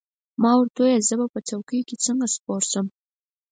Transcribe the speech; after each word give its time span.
ما 0.41 0.51
ورته 0.57 0.77
وویل: 0.81 1.03
زه 1.09 1.13
به 1.19 1.25
په 1.33 1.39
څوکۍ 1.47 1.81
کې 1.87 1.95
څنګه 2.05 2.25
سپور 2.35 2.61
شم؟ 2.71 2.85